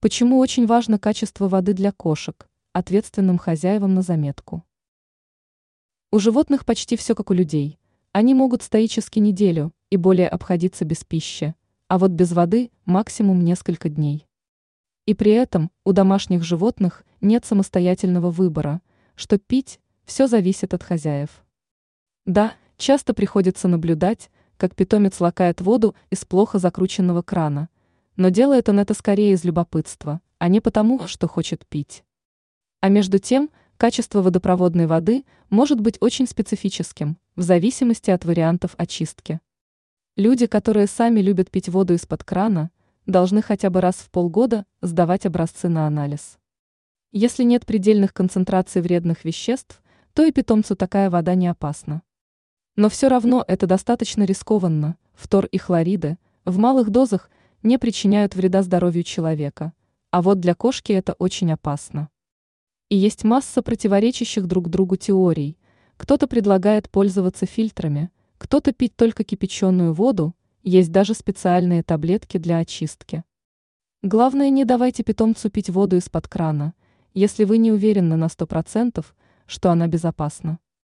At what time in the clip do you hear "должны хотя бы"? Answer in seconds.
43.06-43.80